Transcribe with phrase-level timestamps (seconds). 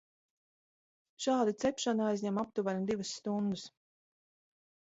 [1.25, 3.71] Šādi cepšana aizņem aptuveni divas stundas.